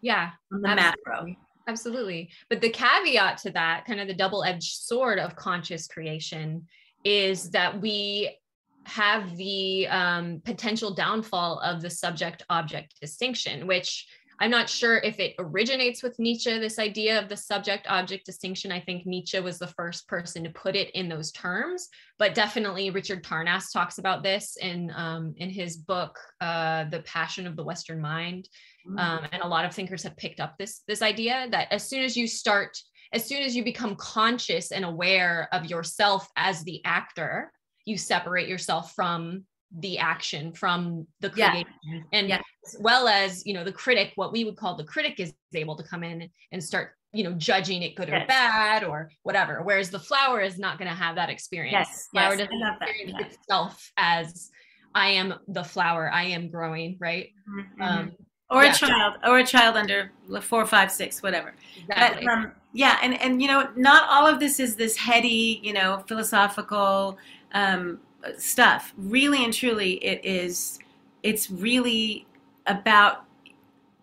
[0.00, 0.30] Yeah.
[0.52, 1.02] On the absolutely.
[1.06, 1.36] macro.
[1.66, 2.30] Absolutely.
[2.48, 6.66] But the caveat to that, kind of the double edged sword of conscious creation,
[7.04, 8.36] is that we
[8.84, 14.06] have the um, potential downfall of the subject object distinction, which
[14.40, 18.70] I'm not sure if it originates with Nietzsche, this idea of the subject object distinction.
[18.70, 22.90] I think Nietzsche was the first person to put it in those terms, but definitely
[22.90, 27.64] Richard Tarnas talks about this in, um, in his book, uh, The Passion of the
[27.64, 28.48] Western Mind.
[28.86, 28.98] Mm.
[28.98, 32.02] Um, and a lot of thinkers have picked up this, this idea that as soon
[32.02, 32.76] as you start,
[33.12, 37.52] as soon as you become conscious and aware of yourself as the actor,
[37.84, 39.44] you separate yourself from
[39.78, 41.50] the action from the Yeah.
[41.50, 42.40] creation and Yeah.
[42.66, 45.76] as well as you know the critic what we would call the critic is able
[45.76, 49.90] to come in and start you know judging it good or bad or whatever whereas
[49.90, 53.26] the flower is not going to have that experience Yes, flower yes, doesn't experience yeah.
[53.26, 54.50] itself as
[54.94, 57.80] i am the flower i am growing right Mhm.
[57.80, 58.12] um
[58.48, 58.70] or yeah.
[58.70, 61.52] a child, or a child under four, five, six, whatever.
[61.76, 62.24] exactly.
[62.24, 65.72] But um, yeah, and and you know, not all of this is this heady, you
[65.72, 67.18] know, philosophical
[67.54, 67.98] um,
[68.38, 68.92] stuff.
[68.96, 70.78] Really and truly, it is.
[71.22, 72.26] It's really
[72.66, 73.24] about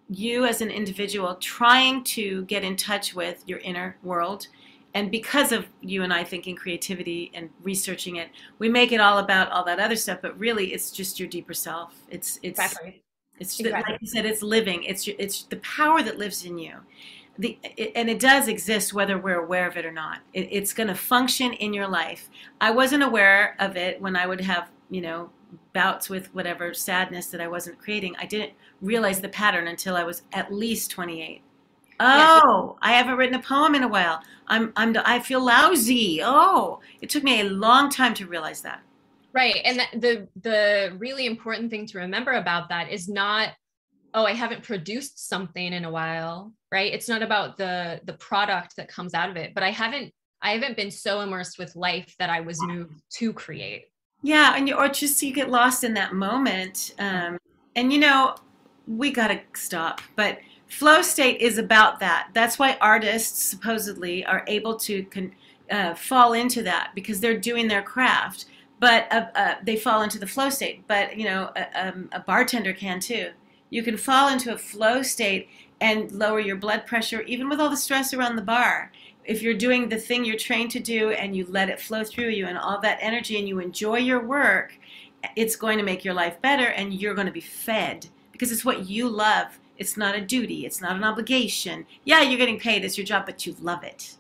[0.09, 4.47] you as an individual trying to get in touch with your inner world.
[4.95, 9.17] And because of you and I thinking creativity and researching it, we make it all
[9.17, 10.19] about all that other stuff.
[10.21, 11.95] But really, it's just your deeper self.
[12.09, 13.01] It's it's exactly
[13.39, 13.91] it's Exactly.
[13.93, 14.83] like you said, it's living.
[14.83, 16.75] It's your- it's the power that lives in you.
[17.37, 20.19] The it, and it does exist whether we're aware of it or not.
[20.33, 22.29] It, it's going to function in your life.
[22.61, 25.29] I wasn't aware of it when I would have you know
[25.73, 28.15] bouts with whatever sadness that I wasn't creating.
[28.17, 31.41] I didn't realize the pattern until I was at least 28.
[31.99, 34.21] Oh, I haven't written a poem in a while.
[34.47, 36.21] I'm I'm I feel lousy.
[36.23, 38.81] Oh, it took me a long time to realize that.
[39.31, 39.57] Right.
[39.63, 43.53] And the, the the really important thing to remember about that is not
[44.13, 46.93] oh I haven't produced something in a while, right?
[46.93, 50.51] It's not about the the product that comes out of it, but I haven't I
[50.51, 53.85] haven't been so immersed with life that I was moved to create.
[54.21, 56.93] Yeah, and you, or just you get lost in that moment.
[56.99, 57.37] Um,
[57.75, 58.35] and you know,
[58.87, 60.01] we got to stop.
[60.15, 62.29] But flow state is about that.
[62.33, 65.33] That's why artists supposedly are able to con,
[65.71, 68.45] uh, fall into that because they're doing their craft.
[68.79, 70.85] But uh, uh, they fall into the flow state.
[70.87, 73.29] But you know, a, um, a bartender can too.
[73.73, 75.49] You can fall into a flow state
[75.81, 78.91] and lower your blood pressure, even with all the stress around the bar
[79.25, 82.29] if you're doing the thing you're trained to do and you let it flow through
[82.29, 84.77] you and all that energy and you enjoy your work,
[85.35, 88.65] it's going to make your life better and you're going to be fed because it's
[88.65, 89.59] what you love.
[89.77, 91.85] It's not a duty, it's not an obligation.
[92.03, 94.17] Yeah, you're getting paid, it's your job, but you love it.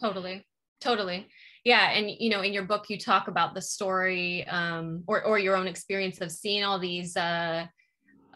[0.00, 0.44] Totally.
[0.80, 1.26] Totally.
[1.64, 1.90] Yeah.
[1.90, 5.56] And you know, in your book you talk about the story um or or your
[5.56, 7.66] own experience of seeing all these uh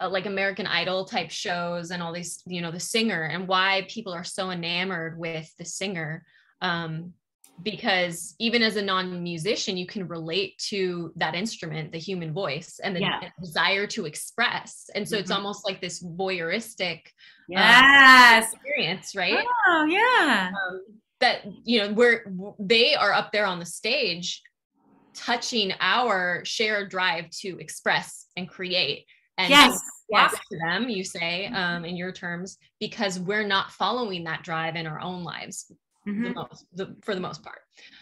[0.00, 3.86] uh, like American Idol type shows and all these, you know, the singer and why
[3.88, 6.24] people are so enamored with the singer.
[6.60, 7.14] Um,
[7.60, 12.94] because even as a non-musician, you can relate to that instrument, the human voice, and
[12.94, 13.30] the Yeah.
[13.40, 14.88] desire to express.
[14.94, 15.36] And so it's Mhm.
[15.36, 17.00] almost like this voyeuristic
[17.48, 18.52] Yes.
[18.52, 19.44] experience, right?
[19.66, 20.52] Oh, yeah.
[20.52, 20.82] um,
[21.20, 24.40] that you know where they are up there on the stage
[25.16, 29.04] touching our shared drive to express and create
[29.38, 29.78] and Yes.
[29.80, 30.32] to Yes.
[30.50, 34.86] to them you say um, in your terms because we're not following that drive in
[34.86, 35.72] our own lives
[36.06, 36.34] the Mhm.
[36.34, 37.60] most the, for the most part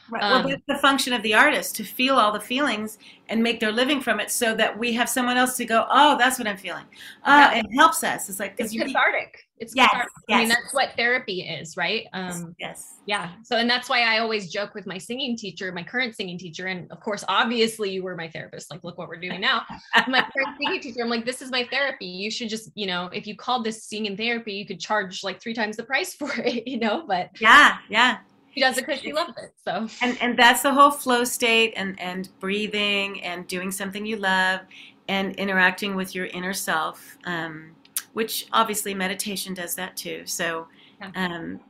[0.09, 0.22] Right.
[0.22, 3.59] well, Um, that's the function of the artist to feel all the feelings and make
[3.59, 6.46] their living from it, so that we have someone else to go, "Oh, that's what
[6.46, 6.87] I'm feeling."
[7.27, 7.55] Oh, Yeah.
[7.59, 8.29] it helps us.
[8.29, 10.12] It's like it's cathartic it's Yes, cathartic.
[10.31, 12.07] i mean that's what therapy is right?
[12.12, 13.31] Um yes, yeah.
[13.42, 16.66] So and that's why i always joke with my singing teacher my current singing teacher
[16.66, 18.71] and of course obviously you were my therapist.
[18.71, 19.62] Like look what we're doing now.
[20.09, 22.07] My current singing teacher i'm like this is my therapy.
[22.07, 25.40] You should just you know if you called this singing therapy you could charge like
[25.40, 27.05] three times the price for it you know?
[27.07, 28.19] But yeah, yeah.
[28.55, 29.88] she does it because she loves it so.
[30.03, 34.61] And and that's the whole flow state and and breathing and doing something you love
[35.09, 37.76] and interacting with your inner self um,
[38.17, 40.23] which obviously meditation does that too.
[40.25, 40.69] So
[41.15, 41.61] um,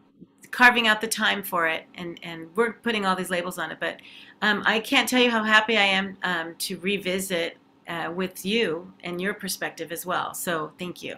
[0.53, 3.79] carving out the time for it and and we're putting all these labels on it
[3.81, 3.97] but
[4.43, 8.93] um, i can't tell you how happy i am um, to revisit uh, with you
[9.03, 10.35] and your perspective as well.
[10.35, 11.17] So thank you.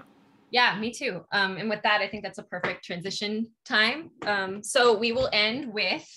[0.51, 1.25] Yeah me too.
[1.33, 4.11] Um and with that i think that's a perfect transition time.
[4.27, 6.09] Um so we will end with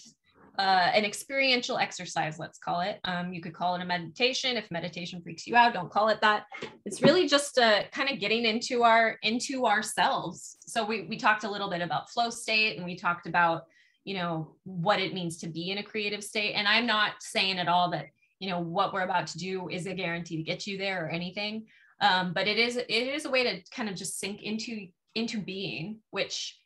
[0.58, 3.00] uh, an experiential exercise, let's call it.
[3.06, 4.58] Um, you could call it a meditation.
[4.58, 6.46] If meditation freaks you out, don't call it that.
[6.86, 10.58] It's really just uh, kind of getting into our into ourselves.
[10.62, 13.64] So we we talked a little bit about flow state, and we talked about
[14.04, 16.54] you know what it means to be in a creative state.
[16.54, 18.08] And I'm not saying at all that
[18.40, 21.10] you know what we're about to do is a guarantee to get you there or
[21.10, 21.68] anything.
[22.02, 25.40] Um, but it is it is a way to kind of just sink into into
[25.40, 26.58] being, which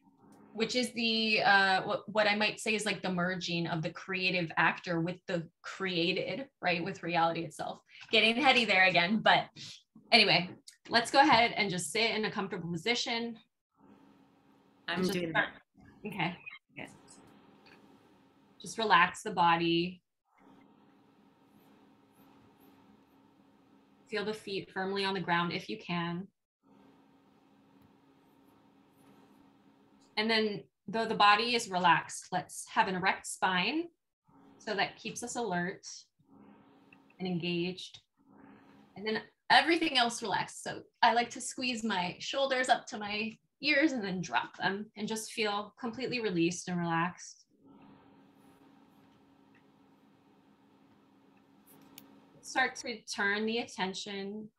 [0.55, 3.89] which is the uh, what, what I might say is like the merging of the
[3.89, 7.79] creative actor with the created, right, with reality itself.
[8.09, 9.47] Getting heady there again, but
[10.13, 10.49] anyway,
[10.89, 13.37] let's go ahead and just sit in a comfortable position.
[14.87, 16.37] i'm Just doing start- that Okay.
[16.77, 16.91] Yes.
[18.61, 20.01] Just relax the body.
[24.07, 26.27] Feel the feet firmly on the ground if you can.
[30.17, 33.85] And then, though the body is relaxed, let's have an erect spine
[34.57, 35.85] so that keeps us alert
[37.19, 37.99] and engaged.
[38.95, 40.63] And then everything else relaxed.
[40.63, 44.85] So I like to squeeze my shoulders up to my ears and then drop them
[44.97, 47.45] and just feel completely released and relaxed.
[52.41, 54.49] Start to turn the attention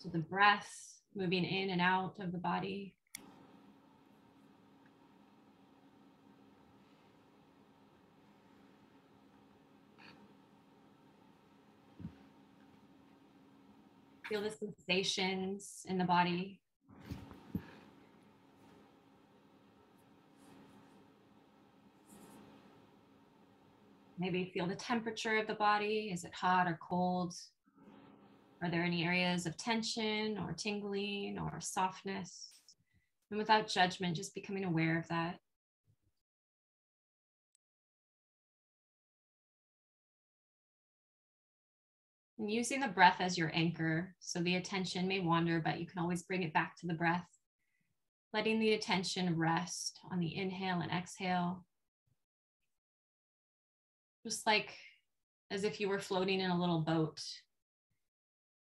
[0.00, 2.94] to the breath moving in and out of the body.
[14.28, 16.58] Feel the sensations in the body.
[24.18, 26.10] Maybe feel the temperature of the body.
[26.14, 27.34] Is it hot or cold?
[28.62, 32.50] Are there any areas of tension or tingling or softness?
[33.30, 35.40] And without judgment, just becoming aware of that.
[42.38, 44.14] And using the breath as your anchor.
[44.20, 47.26] So the attention may wander, but you can always bring it back to the breath.
[48.32, 51.64] Letting the attention rest on the inhale and exhale.
[54.24, 54.74] Just like
[55.50, 57.20] as if you were floating in a little boat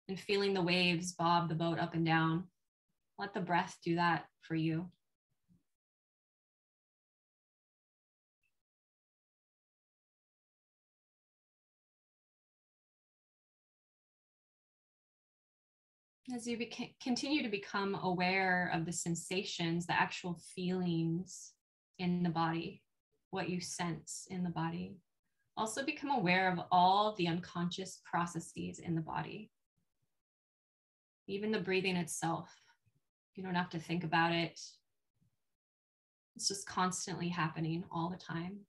[0.09, 2.45] and feeling the waves bob the boat up and down.
[3.19, 4.91] Let the breath do that for you.
[16.35, 16.59] As you
[17.01, 21.53] continue to become aware of the sensations, the actual feelings
[22.01, 22.83] in the body,
[23.31, 24.99] what you sense in the body,
[25.57, 29.51] also become aware of all the unconscious processes in the body
[31.27, 32.51] even the breathing itself.
[33.35, 34.59] You don't have to think about it.
[36.37, 38.61] It's just constantly happening all the time.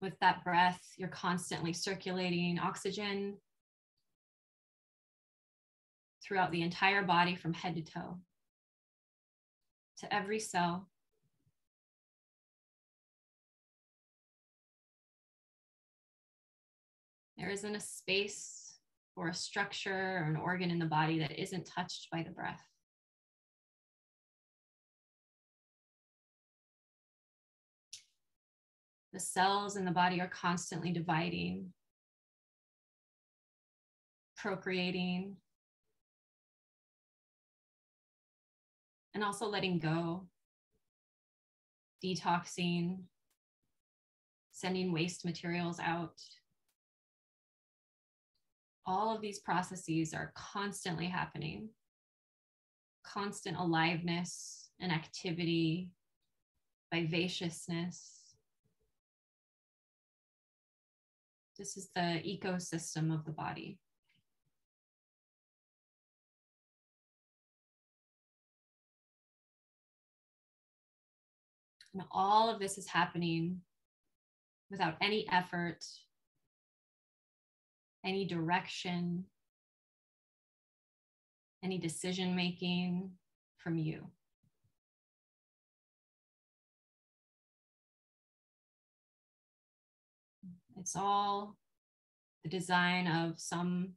[0.00, 3.38] With that breath, you're constantly circulating oxygen
[6.22, 8.18] throughout the entire body from head to toe,
[9.98, 10.88] to every cell,
[17.38, 18.78] There isn't a space
[19.14, 22.62] or a structure or an organ in the body that isn't touched by the breath.
[29.12, 31.72] The cells in the body are constantly dividing,
[34.36, 35.36] procreating,
[39.14, 40.26] and also letting go,
[42.04, 42.98] detoxing,
[44.52, 46.20] sending waste materials out
[48.86, 51.68] all of these processes are constantly happening
[53.06, 55.90] constant aliveness and activity,
[56.92, 58.34] vivaciousness.
[61.56, 63.78] This is the ecosystem of the body.
[71.94, 73.62] And all of this is happening
[74.70, 75.82] without any effort
[78.06, 79.24] any direction,
[81.62, 83.10] any decision making
[83.58, 84.06] from you.
[90.78, 91.56] It's all
[92.44, 93.94] the design of some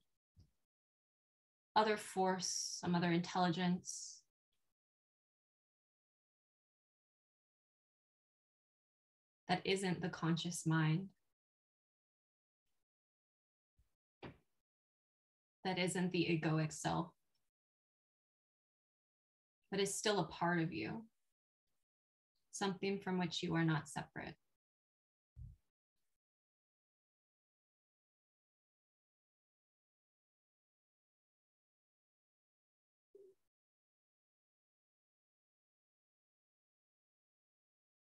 [1.76, 4.22] other force, some other intelligence.
[9.47, 11.10] That isn't the conscious mind.
[15.64, 17.12] That isn't the egoic self,
[19.72, 21.03] but is still a part of you,
[22.51, 24.36] something from which you are not separate.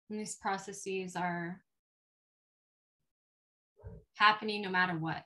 [0.10, 1.64] And these processes are
[4.16, 5.24] happening no matter what.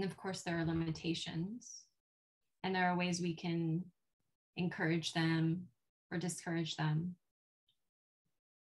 [0.00, 1.82] And of course, there are limitations,
[2.62, 3.84] and there are ways we can
[4.56, 5.66] encourage them
[6.10, 7.16] or discourage them.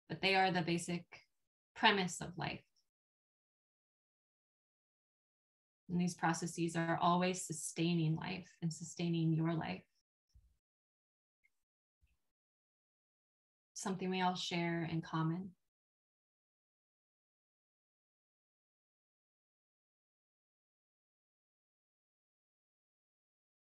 [0.08, 1.04] But they are the basic
[1.76, 2.64] premise of life.
[5.88, 9.84] And these processes are always sustaining life and sustaining your life.
[13.74, 15.50] Something we all share in common.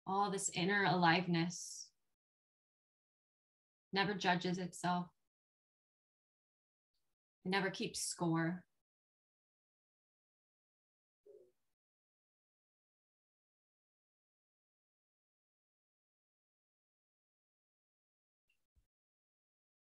[0.08, 1.88] All this inner aliveness
[3.92, 5.08] never judges itself,
[7.46, 8.64] it never keeps score.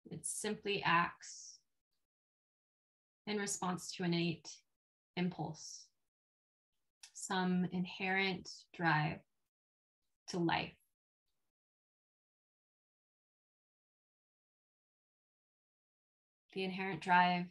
[0.10, 1.60] It simply acts
[3.26, 4.50] in response to innate
[5.16, 5.86] impulse,
[7.14, 9.20] some inherent drive
[10.32, 10.74] to life.
[16.54, 17.46] The inherent drive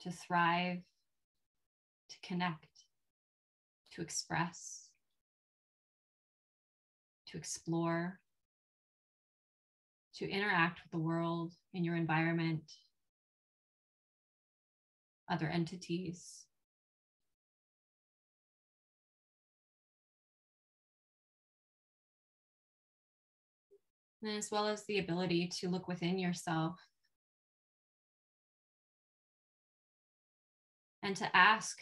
[0.00, 0.78] to thrive,
[2.08, 2.84] to connect,
[3.92, 4.88] to express,
[7.26, 8.18] to explore,
[10.14, 12.72] to interact with the world in your environment,
[15.30, 16.46] other entities.
[24.26, 26.76] As well as the ability to look within yourself
[31.02, 31.78] and to ask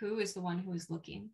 [0.00, 1.30] who is the one who is looking?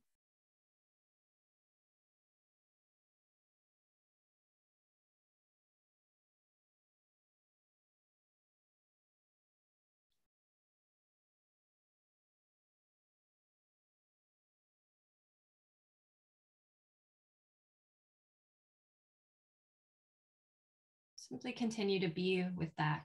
[21.31, 23.05] Simply continue to be with that.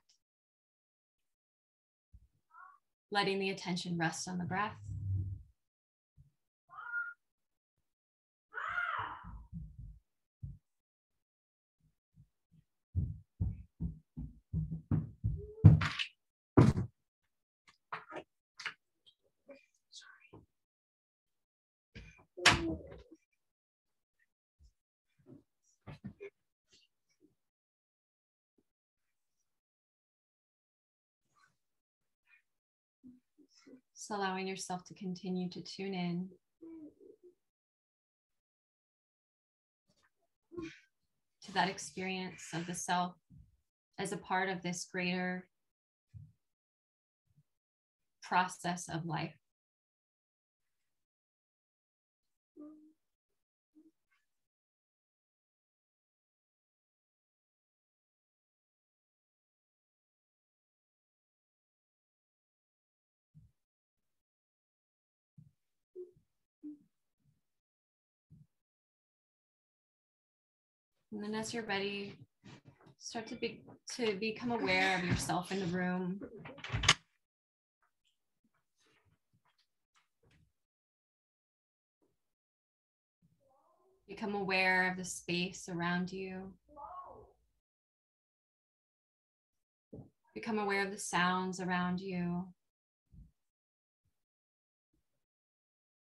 [3.11, 4.73] Letting the attention rest on the breath.
[33.97, 36.29] So allowing yourself to continue to tune in.
[41.45, 43.13] To that experience of the self
[43.97, 45.47] as a part of this greater
[48.21, 49.35] process of life.
[71.15, 72.13] And then as you're ready,
[72.97, 73.61] start to be
[73.95, 76.19] to become aware of yourself in the room.
[84.09, 86.51] Become aware of the space around you.
[90.33, 92.45] Become aware of the sounds around you.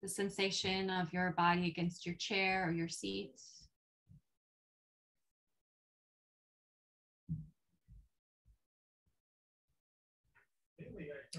[0.02, 3.34] The sensation of your body against your chair or your seat.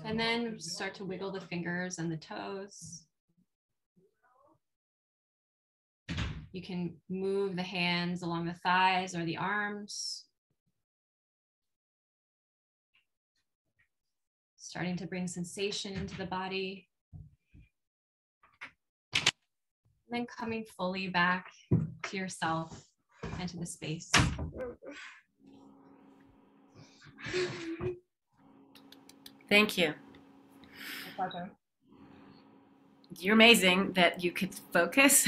[0.04, 3.04] And then start to wiggle the fingers and the toes.
[6.52, 10.26] You can move the hands along the thighs or the arms.
[14.56, 16.88] Starting to bring sensation into the body.
[19.14, 19.32] And
[20.10, 21.48] then coming fully back
[22.04, 22.86] to yourself
[23.40, 24.12] and to the space.
[29.50, 29.94] Thank you.
[31.06, 31.56] My pleasure.
[33.18, 35.28] You're amazing that you could focus.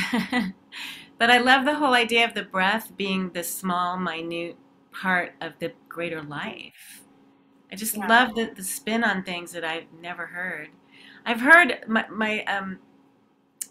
[1.18, 4.58] but I love the whole idea of the breath being the small, minute
[4.92, 7.04] part of the greater life.
[7.72, 8.08] I just Yeah.
[8.08, 10.70] love the, the spin on things that I've never heard.
[11.26, 12.80] I've heard my, my um,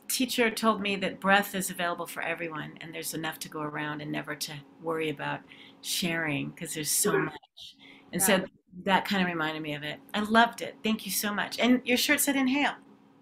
[0.08, 4.00] teacher told me that breath is available for everyone and there's enough to go around
[4.00, 5.40] and never to worry about
[5.82, 7.76] sharing because there's so much.
[8.12, 8.46] And so Yeah.
[8.84, 9.98] That kind of reminded me of it.
[10.14, 10.76] I loved it.
[10.82, 11.58] Thank you so much.
[11.58, 12.74] And your shirt said inhale.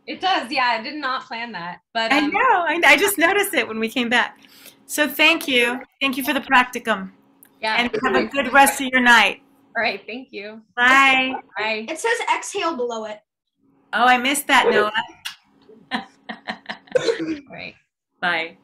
[0.07, 0.76] It does, yeah.
[0.78, 2.40] I did not plan that, but I um, know.
[2.40, 4.38] I, I just noticed it when we came back.
[4.86, 5.80] So thank you.
[6.00, 7.12] Thank you for the practicum.
[7.61, 7.76] yeah.
[7.78, 9.42] And have a good rest of your night.
[9.76, 10.61] All right, thank you.
[10.76, 11.34] Bye.
[11.59, 11.86] Bye.
[11.88, 13.20] It says exhale below it.
[13.92, 14.92] Oh, I missed that, Noah.
[17.00, 17.74] All right.
[18.20, 18.59] Bye.